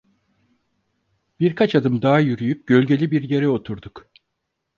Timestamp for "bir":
3.11-3.29